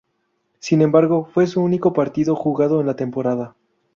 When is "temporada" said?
2.95-3.53